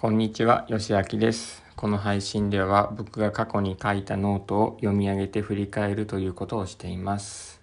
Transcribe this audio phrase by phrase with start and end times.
[0.00, 1.62] こんにちは、よしあきです。
[1.76, 7.60] この配信では僕が過去に書いたノートを読み上げて振り返るということをしています。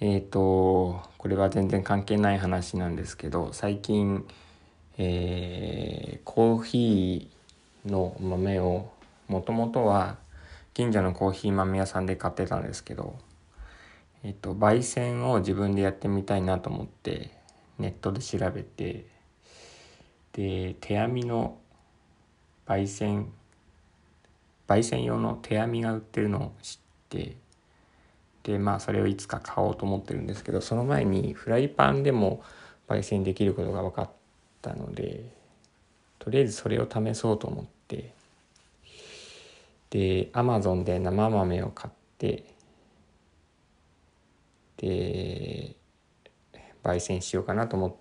[0.00, 4.26] えっ、と、これは全然関係ない話なんですけど、最近、
[4.96, 8.88] えーコーヒーの豆を
[9.28, 10.16] もともとは
[10.72, 13.18] 近所のコーヒー豆屋さんで買ってたんですけど、
[14.24, 17.32] えっ、と、焙煎を自分でやってみたいなと思って
[17.78, 19.11] ネットで調べて、
[20.32, 21.58] で手編みの
[22.66, 23.32] 焙煎
[24.66, 26.78] 焙煎用の手編みが売ってるのを知っ
[27.08, 27.36] て
[28.42, 32.42] でまあそれをいつか買おうと思ってるんですけどその前にフライパンでも
[32.88, 34.10] 焙煎できることが分かっ
[34.62, 35.24] たので
[36.18, 38.12] とりあえずそれを試そうと思って
[39.90, 42.44] でアマゾンで生豆を買って
[44.78, 45.76] で
[46.82, 47.94] 焙煎しようかなと思っ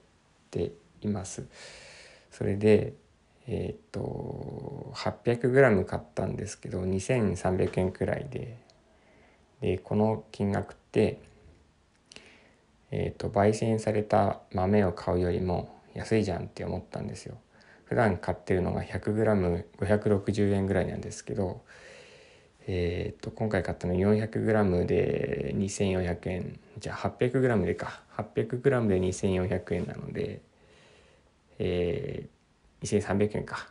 [0.50, 1.44] ています。
[2.32, 2.94] それで
[3.48, 8.58] えっ、と 800g 買ったんですけど2300円くらいで。
[9.62, 11.20] でこの金額って
[12.92, 17.38] えっ、と焙煎された豆を買うよりも安いじゃんって思ったんですよ。
[17.86, 21.62] 普段買ってるのが 100g560 円ぐらいなんですけど
[22.68, 26.60] えっ、と今回買ったの 400g で2400円。
[26.80, 28.02] じゃあ 800g でか。
[28.18, 30.42] 800g で2400円なので
[31.64, 33.68] えー、2300円か。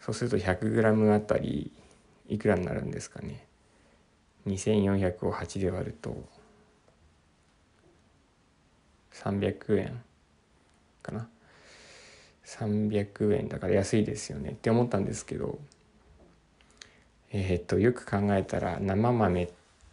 [0.00, 1.70] そうすると 100g あたり
[2.26, 3.46] いくらになるんですかね。
[4.46, 6.16] 2400を8で割ると
[9.12, 10.02] 300円
[11.02, 11.28] かな。
[12.46, 14.52] 300円だから安いですよね。
[14.52, 15.58] って思ったんですけど
[17.30, 19.48] えーっとよく考えたら生豆っ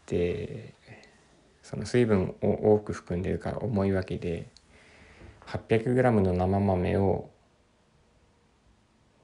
[0.06, 0.74] て
[1.62, 4.48] その水分を多く含んでるから重いわけで
[5.48, 7.30] 800g の生豆を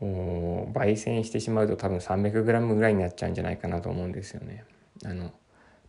[0.02, 4.64] 焙煎してしまうと多分 300g ぐらいになっちゃうんじゃないかなと思うんですよね。
[5.06, 5.32] あの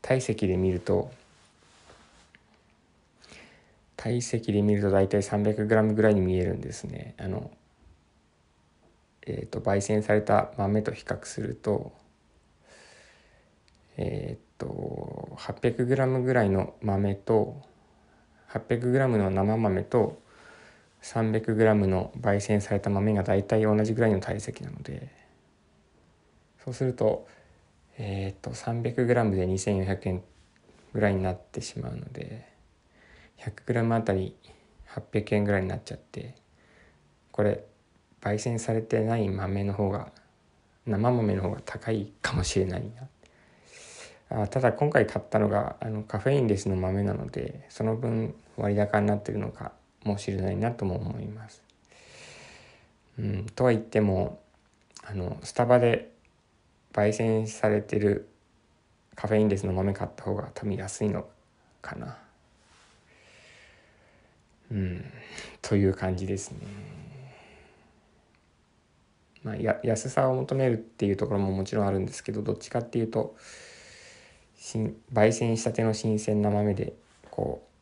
[0.03, 1.11] 体積で見ると
[3.97, 7.15] 体積で見ると大体 300g ぐらいに見えるんですね。
[7.19, 7.51] あの
[9.27, 11.93] えー、と焙煎された豆と比較すると
[13.97, 17.63] えっ、と 800g ぐらいの豆と
[18.51, 20.24] 800g の生豆と
[21.05, 25.09] 300g の焙煎された豆が大体同じぐらいの体積なので
[26.65, 27.29] そうすると
[27.99, 30.23] えっ、と 300g で2400円
[30.95, 32.49] ぐらいになってしまうので
[33.39, 34.35] 100g あたり
[34.89, 36.35] 800円ぐらいになっちゃって
[37.31, 37.65] これ
[38.23, 40.09] 焙煎されてない豆の方が
[40.87, 42.91] 生豆の方が高いかもしれない
[44.31, 44.43] な。
[44.43, 49.73] あただ今回買ったのがあのカフェインレスの豆なのでその分割高になってるのか
[50.05, 51.63] もしれないなとも思います。
[53.19, 54.41] うん、とは言っても
[55.05, 56.11] あのスタバで
[56.93, 58.29] 焙煎されてる
[59.15, 61.27] カフェインレスの豆買った方が多分安いの
[61.81, 62.19] かな。
[64.71, 65.05] うん、
[65.63, 66.59] という感じですね。
[69.45, 73.37] まあ、や安さを求めるっていうところももちろんあるんですけどどっちかっていうと
[74.57, 76.95] 新焙煎したての新鮮な豆で
[77.31, 77.74] こう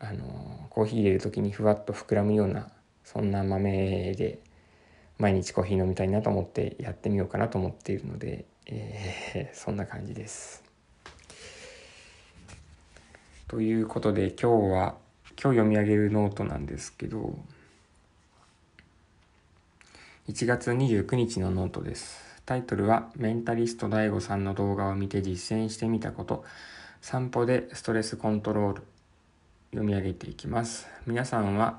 [0.00, 2.68] あのコーヒー入れる時にふわっと膨らむような
[3.04, 4.38] そんな豆で
[5.18, 10.64] 毎日コーヒー飲みたいなと思ってやってみようかなと思っているので、えー そんな感じです。
[13.46, 14.96] ということで今日は
[15.42, 17.36] 今日読み上げるノートなんですけど
[20.28, 22.30] 1月29日のノートです。
[22.46, 26.44] タイトルはメンタリスト DAIGO さんの動画を見て実践してみたこと
[27.00, 28.82] 散歩でストレスコントロール
[29.70, 30.88] 読み上げていきます。
[31.06, 31.78] 皆さんは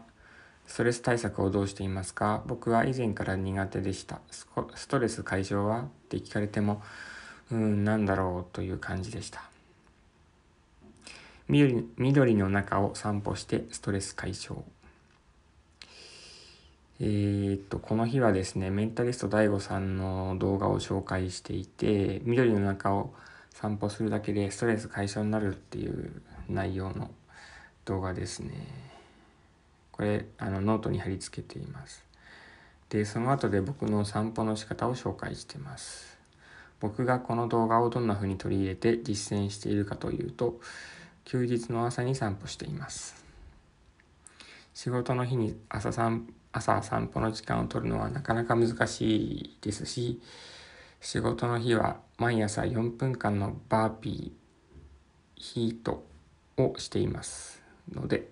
[0.66, 2.42] ストレス対策をどうしていますか？
[2.48, 4.22] 僕は以前から苦手でした。
[4.30, 4.48] ス
[4.88, 6.82] トレス解消はって聞かれても
[7.52, 9.44] うんなんだろうという感じでした。
[11.50, 14.62] 緑緑の中を散歩してストレス解消。
[17.02, 23.14] えーっとこの日はですねメンタリスト DAIGO さんの動画を紹介していて緑の中を
[23.50, 27.12] 散歩するだけでストレス解消になるっていう内容の
[27.92, 28.52] 動画ですね。
[29.92, 32.06] これあのノートに貼り付けています。
[32.88, 36.18] でその後で僕の散歩の仕方を紹介してます。
[36.80, 40.62] 僕がこの動画をどんな風に取り入れて実践しているかというと
[41.26, 43.26] 休日の朝に散歩しています。
[44.74, 50.22] 仕事の日に朝散朝散歩の時間を取るのはなかなか難しいですし
[51.02, 56.06] 仕事の日は毎朝4分間のバーピーヒート
[56.58, 57.61] をしています。
[57.94, 58.30] ので、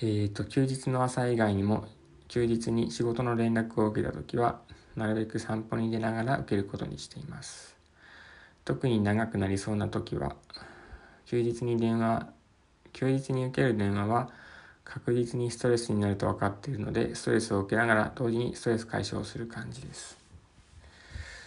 [0.00, 1.86] えー、と休日の朝以外にも
[2.28, 4.60] 休日に仕事の連絡を受けた時は
[4.96, 7.76] なるべく散歩に出ながら受けることにしています。
[8.64, 10.34] 特に長くなりそうな時は
[11.26, 12.28] 休日に電話
[12.92, 14.30] 休日に受ける電話は
[14.84, 20.16] 確実にストレスになると分かっているのでストレスを受けながら同時にストレス解消する感じです。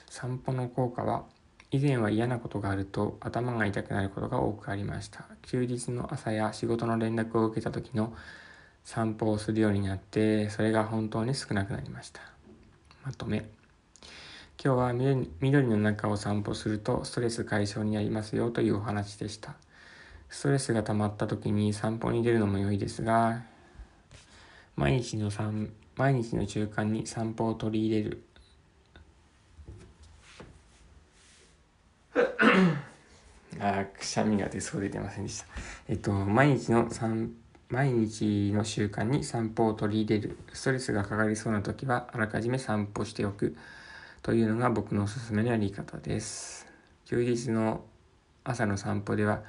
[0.10, 1.24] 散歩の効果は
[1.72, 5.26] 以前は嫌なことがあると頭が痛くなることが多くありました。
[5.44, 8.14] 休日の朝や仕事の連絡を受けた時の
[8.84, 12.22] 散歩をするようになってそれが本当に少なくなりました。
[13.06, 13.50] まとめ。
[14.62, 14.94] 今日は
[15.40, 19.56] 緑の中を散歩するとストレス解消になりますよというお話でした。
[20.28, 23.44] ストレスが溜まった時に散歩に出るのも良いですが
[24.76, 25.30] 毎日の
[25.96, 28.24] 毎日の習慣に散歩を取り入れる。
[33.60, 35.46] あくしゃみが出そうで出ませんでした。
[35.88, 37.34] えっと毎日の散
[37.70, 40.38] 毎日の習慣に散歩を取り入れる。
[40.54, 43.56] ストレスがかかりそうな時はあらかじめ散歩しておく。
[44.22, 46.68] というのが僕のおすすめのやり方です。
[47.06, 47.84] 休日の
[48.44, 49.44] 朝の散歩では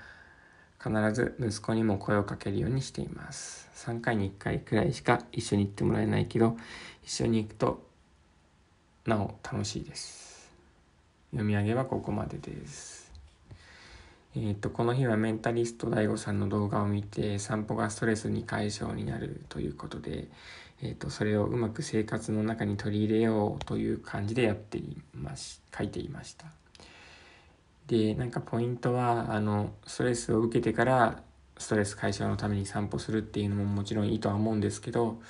[0.83, 3.69] 必ず息子にも声をかけるようにしています。
[3.87, 6.57] 3回に1回くらいしか一緒に行ってもらえないけど
[7.03, 7.83] 一緒に行くと
[9.07, 10.51] なお楽しいです。
[11.31, 13.10] 読み上げはここまでです。
[14.37, 20.29] えっ、ー、とこの日はメンタリスト DAIGO さんの動画を見て散歩がストレスに解消になるということで、
[20.83, 26.47] えーと、それをうまく生活の中に取り入れようという感じでやっています書いていました。
[27.89, 31.23] でなんかポイントはあのストレスを受けてから
[31.59, 35.21] ストレス解消のために散歩するっていうのももちろんいいとは思うんですけど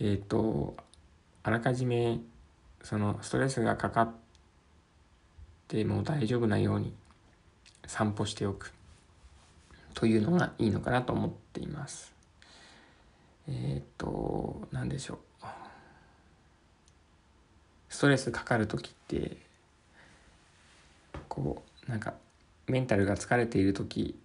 [0.00, 0.74] えっ、ー、と
[1.42, 2.18] あらかじめ
[2.82, 4.12] そのストレスがかかっ
[5.68, 6.94] ても大丈夫なように
[7.86, 8.72] 散歩しておく
[9.94, 12.12] というのがいいのかなと思っています。
[13.48, 15.46] えっ、ー、と何でしょう
[17.88, 19.36] ストレスかかる時って
[21.28, 22.14] こうなんか
[22.66, 24.16] メンタルが疲れている時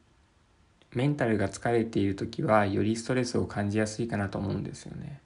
[0.94, 5.20] メンタルが疲れている時はよりストレスを感じやすいかなと思うんですよね。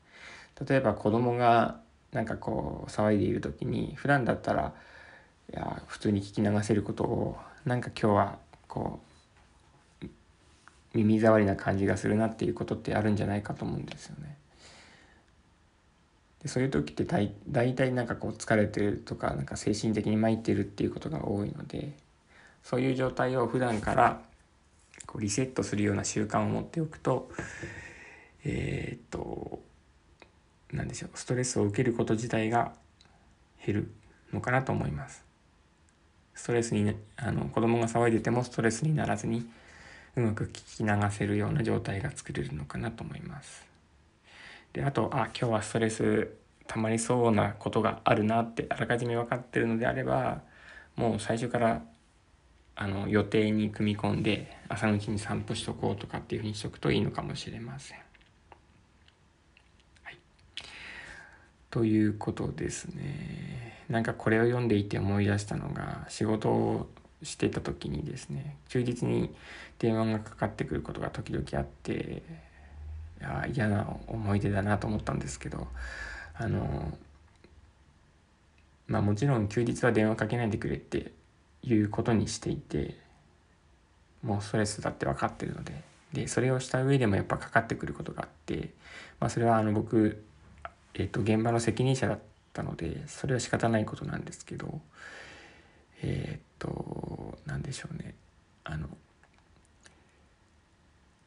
[0.68, 1.80] 例えば子供が
[2.12, 4.74] なんかこう騒いでいる時に普段だったら
[5.54, 10.08] いや普通に聞き流せることをなんか今日はこう
[10.94, 14.38] 耳障りな感じがするなっていうことってあるんじゃないかと思うんですよね。
[16.42, 21.94] でそういう時って大大体なんかこう疲れてるとかなんか精神的に参ってるっていうことが多いので
[22.64, 24.22] そういう状態を普段から
[25.06, 27.30] こうリセットするような習慣を持っておくと
[28.44, 29.62] えー、っと
[30.74, 32.74] 何でしょうストレスを受けること自体が
[33.64, 33.92] 減る
[34.34, 35.31] のかなと思います。
[36.34, 39.46] ストレスにあの子供が騒いでてもストレスにならずに
[40.16, 43.66] うまく聞き流せるような状態が作れるのかなと思います。
[44.74, 46.30] であとあ今日はストレス
[46.68, 50.42] 溜まりそうなことがあるなってあらかじめ分かってるのであれば
[50.96, 51.82] もう最初から
[52.76, 57.98] あの予定に組み込んで朝のうちに散歩しとこうとかっていうふうにしとくといいのかもしれません。
[60.04, 60.18] はい、
[61.70, 63.41] ということですね
[63.92, 66.90] なんかこれを読んでいて思い出したのが仕事を
[67.24, 69.36] してた時にですね忠実に
[69.80, 72.24] 電話がかかってくることが時々あって
[73.20, 75.68] いや嫌な思い出だなと思ったんですけど
[76.34, 76.98] あの
[78.88, 81.12] まあもちろん休日は電話かけないでくれって
[81.62, 82.98] いうことにしていて
[84.24, 85.84] もうストレスだって分かってるので
[86.14, 88.70] でそれをした上でもやっぱかかってくることがあって、
[89.20, 90.24] まあ、それはあの僕、
[90.94, 94.82] えっと、現場の責任者だったったのでそれは仕方ないことなんですけど
[96.04, 98.14] えー、っと何でしょうね
[98.66, 98.88] あの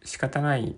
[0.04, 0.76] 仕方ない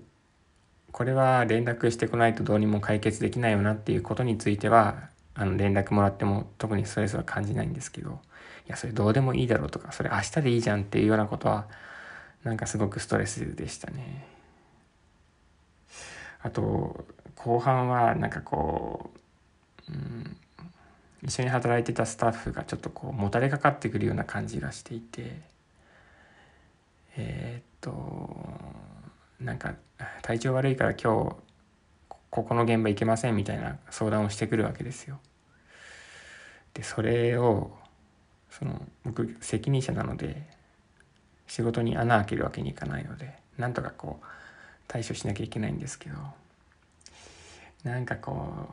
[0.93, 8.21] これは連絡してこないとどうにも解決できないよなっていうことについてはあの連絡もらっても特にストレスは感じないんですけど
[8.67, 11.67] いやそれどうでもいいだろうとかそれ明日でいいじゃんっていうようなことは
[12.45, 14.27] なんかすごくストレスでしたね。
[16.41, 19.11] あと後半はなんかこ
[19.89, 20.16] う、うん、
[21.23, 25.41] 一緒に働いてたスタッフがちょっとこうもたれかかってくるような感じがしていて
[27.17, 28.37] えー、っと
[29.41, 29.75] なんか
[30.23, 31.37] 体調悪いから今日
[32.31, 35.19] ここの現場行けませんみたいな相談をしてくるわけですよ。
[36.75, 37.71] でそれを
[38.51, 40.47] その僕責任者なので
[41.47, 44.27] 仕事に穴開けるわけにいかないのでなんとかこう
[44.87, 46.17] 対処しなきゃいけないんですけど
[47.85, 48.69] なんかこ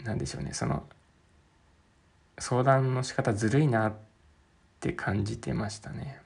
[0.00, 0.84] うなんでしょうねその
[2.38, 3.94] 相談の仕方ずるいなっ
[4.80, 6.20] て感じてましたね。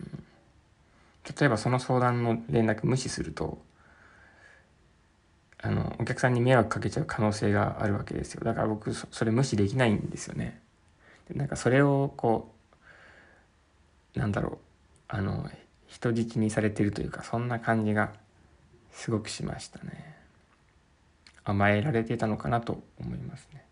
[0.00, 0.24] うん、
[1.38, 3.62] 例えばその相談の連絡無視すると
[5.62, 8.42] あのお客さんに迷惑かけちゃう可能性があるわけですよ。
[8.44, 10.60] だから僕それ無視できないんですよね。
[11.28, 12.52] でなんかそれをこ
[14.16, 14.58] うなんだろう
[15.08, 15.48] あの
[15.86, 18.12] 人質にされてるというかそんな感じが
[18.90, 20.16] すごくしましたね。
[21.44, 23.64] 甘えられてたのかなと思いますね。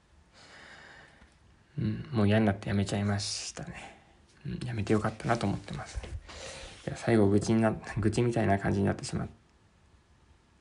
[1.81, 2.07] うん。
[2.13, 3.99] もう嫌になってやめちゃいましたね、
[4.47, 5.99] うん、やめてよかったなと思ってます。
[6.87, 9.29] いや最後愚痴にな 愚痴みたいな感じになってしまっ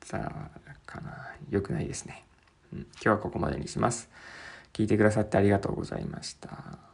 [0.08, 0.18] た
[0.86, 1.34] かな。
[1.50, 2.24] 良くないですね、
[2.72, 4.08] うん、今日はここまでにします。
[4.72, 6.89] 聞いてくださってありがとうございました。